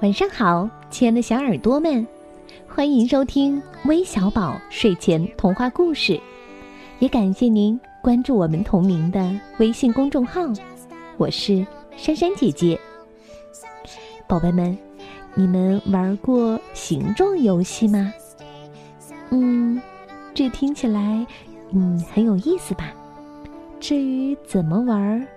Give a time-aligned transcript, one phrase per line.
[0.00, 2.06] 晚上好，亲爱的小耳朵们，
[2.66, 6.18] 欢迎收听微小宝睡前童话故事，
[7.00, 10.40] 也感谢您关注我们同名的微信公众号。
[11.18, 11.66] 我是
[11.98, 12.80] 珊珊姐姐。
[14.26, 14.74] 宝贝们，
[15.34, 18.10] 你们玩过形状游戏吗？
[19.28, 19.78] 嗯，
[20.32, 21.26] 这听起来
[21.74, 22.90] 嗯很有意思吧？
[23.78, 25.28] 至于怎么玩，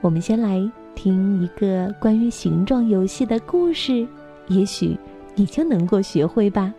[0.00, 0.58] 我们先来。
[0.94, 4.06] 听一个关于形状游戏的故事，
[4.48, 4.96] 也许
[5.34, 6.72] 你就能够学会吧。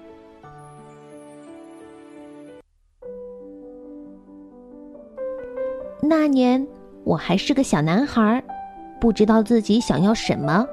[6.02, 6.66] 那年
[7.04, 8.44] 我还是个小男孩，
[9.02, 10.66] 不知道自己想要什么。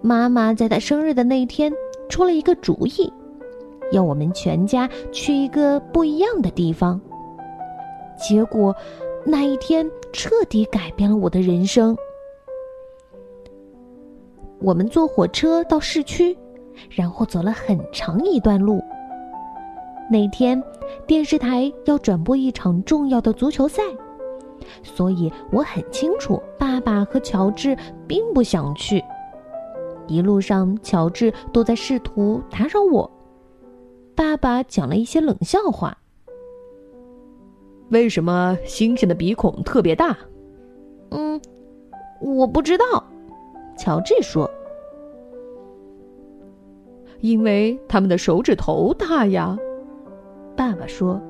[0.00, 1.72] 妈妈在他生日的那天
[2.08, 3.12] 出了一个主意，
[3.92, 7.00] 要我们全家去一个不一样的地方。
[8.16, 8.74] 结果
[9.24, 11.96] 那一天彻底改变了我的人生。
[14.60, 16.36] 我们坐火车到市区，
[16.90, 18.82] 然后走了很长一段路。
[20.10, 20.62] 那天，
[21.06, 23.82] 电视台要转播一场重要的足球赛，
[24.82, 29.02] 所以我很清楚，爸爸和乔治并不想去。
[30.06, 33.10] 一路上，乔治都在试图打扰我。
[34.14, 35.98] 爸爸讲了一些冷笑话。
[37.90, 40.16] 为什么猩猩的鼻孔特别大？
[41.10, 41.40] 嗯，
[42.20, 43.04] 我不知道。
[43.76, 44.50] 乔治说
[47.20, 49.56] ：“因为他们的手指头大呀。”
[50.56, 51.20] 爸爸说：“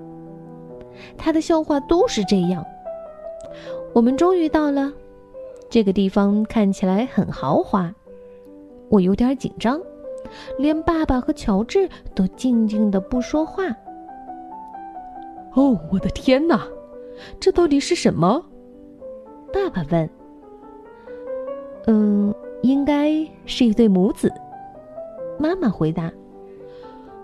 [1.19, 2.65] 他的笑话都是这样。”
[3.93, 4.93] 我们终于到了
[5.71, 7.93] 这个地方，看起来很豪华。
[8.89, 9.81] 我有点紧张，
[10.59, 13.65] 连爸爸和乔治都静静的不说话。
[15.55, 16.69] 哦，我的天哪，
[17.41, 18.45] 这到底是什么？
[19.53, 20.09] 爸爸问。
[21.87, 23.13] 嗯，应该
[23.45, 24.33] 是一对母子。
[25.39, 26.11] 妈妈回答：“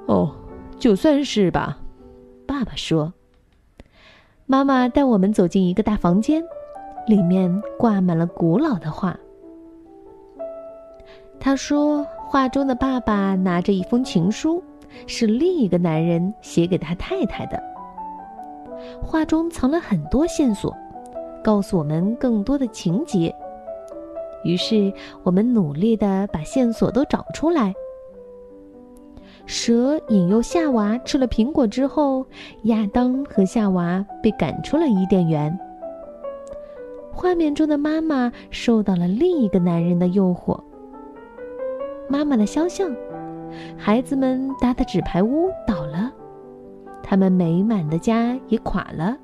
[0.06, 0.30] 哦，
[0.78, 1.78] 就算是吧。”
[2.46, 3.12] 爸爸说。
[4.46, 6.42] 妈妈带我们走进一个大房间，
[7.06, 9.18] 里面挂满了古老的画。
[11.40, 14.62] 他说，画中的爸爸拿着一封情书，
[15.06, 17.61] 是另一个男人写给他太太的。
[19.02, 20.77] 画中藏了很多线索，
[21.42, 23.34] 告诉我们更多的情节。
[24.45, 24.92] 于是，
[25.23, 27.75] 我们努力的把线索都找出来。
[29.45, 32.25] 蛇引诱夏娃吃了苹果之后，
[32.64, 35.58] 亚当和夏娃被赶出了伊甸园。
[37.13, 40.58] 画面中的妈妈受到了另一个男人的诱惑。
[42.08, 42.95] 妈妈的肖像，
[43.77, 46.13] 孩子们搭的纸牌屋倒了，
[47.02, 49.17] 他们美满的家也垮了，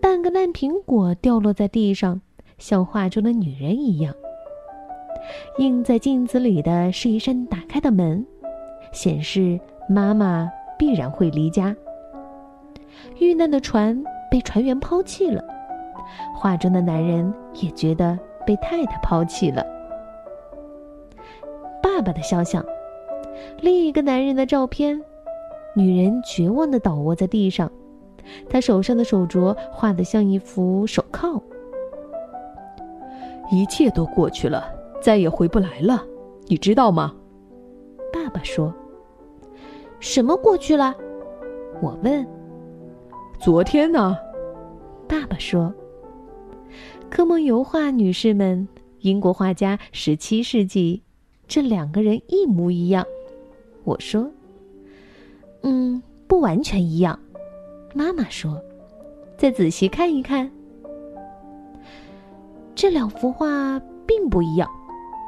[0.00, 2.20] 半个烂苹果掉落在地上。
[2.62, 4.14] 像画中的女人一样，
[5.58, 8.24] 映在镜子里的是一扇打开的门，
[8.92, 9.58] 显示
[9.88, 11.74] 妈妈必然会离家。
[13.18, 14.00] 遇难的船
[14.30, 15.42] 被船员抛弃了，
[16.36, 19.66] 画中的男人也觉得被太太抛弃了。
[21.82, 22.64] 爸爸的肖像，
[23.60, 25.02] 另一个男人的照片，
[25.74, 27.68] 女人绝望的倒卧在地上，
[28.48, 31.42] 她手上的手镯画的像一副手铐。
[33.52, 34.64] 一切都过去了，
[35.02, 36.02] 再也回不来了，
[36.46, 37.14] 你知道吗？
[38.10, 38.74] 爸爸说
[40.00, 40.96] ：“什么过去了？”
[41.82, 42.26] 我问。
[43.38, 44.16] “昨天呢？”
[45.06, 45.72] 爸爸说。
[47.10, 48.66] 科蒙油画女士们，
[49.00, 51.02] 英国画家，十七世纪，
[51.46, 53.04] 这两个人一模一样。
[53.84, 54.30] 我说
[55.60, 57.18] ：“嗯，不完全一样。”
[57.94, 58.58] 妈妈说
[59.36, 60.50] ：“再仔细看一看。”
[62.74, 64.68] 这两幅画并不一样，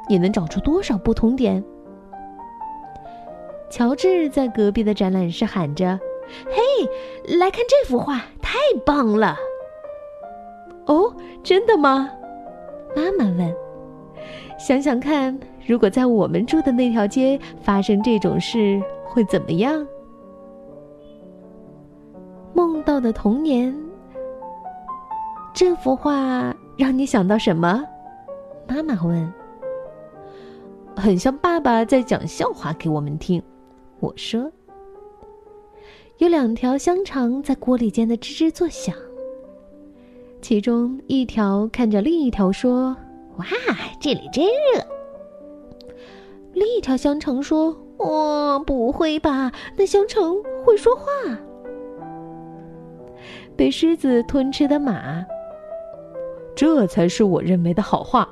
[0.09, 1.63] 你能找出多少不同点？
[3.69, 5.99] 乔治在隔壁的展览室喊着
[6.47, 9.35] ：“嘿，来看这幅画，太棒了！”
[10.85, 11.13] 哦，
[11.43, 12.09] 真的吗？
[12.95, 13.55] 妈妈问。
[14.57, 19.85] 想想看，如果在我们住的那条街发生这种事，会怎么样？
[22.53, 23.75] 梦到的童年。
[25.53, 27.83] 这幅画让你想到什么？
[28.67, 29.33] 妈妈问。
[30.95, 33.41] 很像爸爸在讲笑话给我们听。
[33.99, 34.51] 我说。
[36.17, 38.95] 有两条香肠在锅里煎的吱吱作响。
[40.41, 42.95] 其中一条看着另一条说
[43.37, 43.45] ：“哇，
[43.99, 44.81] 这里真热。”
[46.53, 49.51] 另一条香肠说：“哦，不会吧？
[49.77, 51.03] 那香肠会说话？”
[53.57, 55.25] 被狮子吞吃的马。
[56.55, 58.27] 这才是我认为的好话，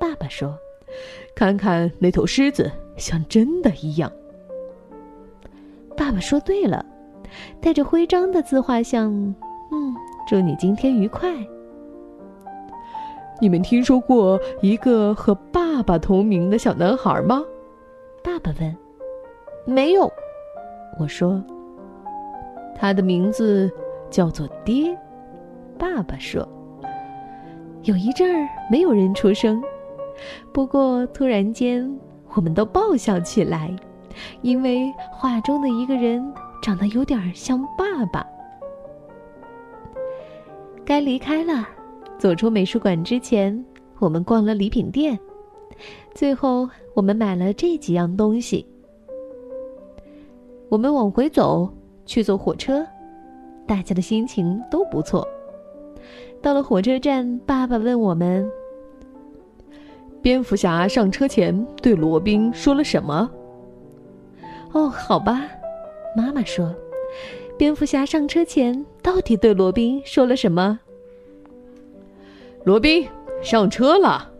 [0.00, 0.58] 爸爸说
[1.34, 4.10] ：“看看那头狮子，像真的一样。
[5.96, 6.84] 爸爸说对了，
[7.60, 9.12] 带着徽章的自画像，
[9.70, 9.94] 嗯，
[10.26, 11.32] 祝你今天愉快。
[13.40, 17.42] 你们听说过一个和爸爸同名的小男孩吗？
[18.22, 18.76] 爸爸问。
[19.64, 20.12] 没有，
[20.98, 21.42] 我说。
[22.76, 23.70] 他的名字
[24.10, 24.96] 叫做爹。
[25.78, 26.46] 爸爸说。
[27.84, 29.62] 有一阵儿没有人出声，
[30.52, 31.98] 不过突然间，
[32.34, 33.74] 我们都爆笑起来。
[34.42, 36.24] 因为画中的一个人
[36.62, 38.24] 长得有点像爸爸。
[40.84, 41.68] 该离开了，
[42.16, 43.62] 走出美术馆之前，
[43.98, 45.18] 我们逛了礼品店，
[46.14, 48.66] 最后我们买了这几样东西。
[50.70, 51.68] 我们往回走，
[52.06, 52.86] 去坐火车，
[53.66, 55.26] 大家的心情都不错。
[56.44, 58.46] 到了火车站，爸爸问我们
[60.20, 63.30] ：“蝙蝠侠上车前对罗宾说了什么？”
[64.72, 65.40] 哦，好吧，
[66.14, 66.70] 妈妈说，
[67.56, 70.78] 蝙蝠侠上车前到底对罗宾说了什么？
[72.64, 73.08] 罗宾
[73.42, 74.30] 上车了，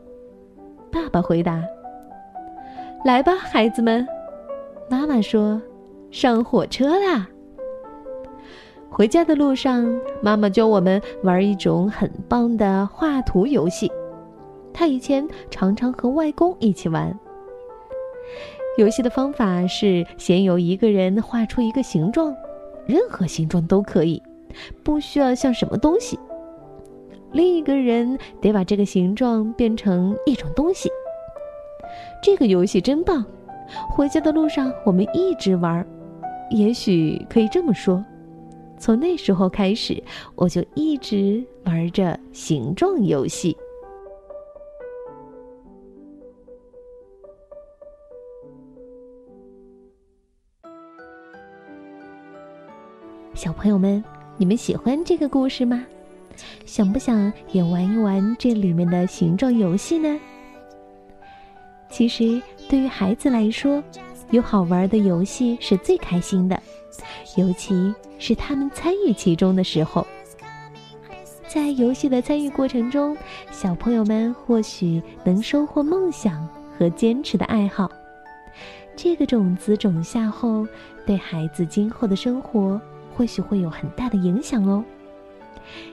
[0.93, 1.65] 爸爸回答。
[3.03, 4.07] 来吧，孩子们，
[4.91, 5.59] 妈妈说，
[6.11, 7.27] 上火车啦。
[8.97, 9.85] 回家的路上，
[10.23, 13.91] 妈妈教我们玩一种很棒的画图游戏，
[14.73, 17.13] 她以前常常和外公一起玩。
[18.79, 22.33] 游戏的方法是先由一个人画出一个形状，
[22.87, 24.23] 任何形状都可以，
[24.85, 26.17] 不需要像什么东西。
[27.33, 30.89] 另一个人得把这个形状变成一种东西。
[32.23, 33.27] 这个游戏真棒！
[33.91, 35.85] 回家的路上我们一直玩。
[36.49, 38.05] 也许可以这么说，
[38.85, 40.05] 从那时候开始，
[40.35, 43.57] 我就一直玩着形状游戏。
[53.33, 54.05] 小朋友们，
[54.37, 55.87] 你们喜欢这个故事吗？
[56.67, 60.21] 想不想也玩一玩这里面的形状游戏呢？
[61.89, 62.39] 其实，
[62.69, 63.83] 对于孩子来说，
[64.35, 66.61] 有好玩的游戏是最开心的，
[67.37, 70.05] 尤其是他们参与其中的时候。
[71.47, 73.17] 在游戏的参与过程中，
[73.53, 77.89] 小朋友们或许能收获梦想和坚持的爱好。
[78.97, 80.67] 这个种子种下后，
[81.07, 82.81] 对孩子今后的生活。
[83.17, 84.85] 或许会有很大的影响哦。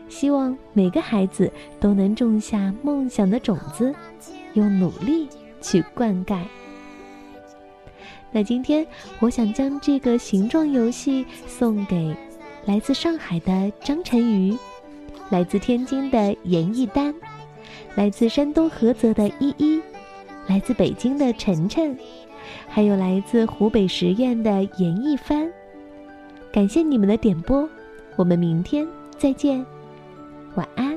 [0.09, 3.93] 希望每个孩子都能种下梦想的种子，
[4.55, 5.29] 用努力
[5.61, 6.39] 去灌溉。
[8.31, 8.85] 那今天，
[9.19, 12.15] 我想将这个形状游戏送给
[12.65, 14.57] 来自上海的张晨瑜，
[15.29, 17.13] 来自天津的严艺丹，
[17.95, 19.81] 来自山东菏泽的依依，
[20.47, 21.97] 来自北京的晨晨，
[22.67, 25.51] 还有来自湖北十堰的严艺帆。
[26.53, 27.67] 感谢你们的点播，
[28.15, 28.87] 我们明天
[29.17, 29.65] 再见，
[30.55, 30.90] 晚安。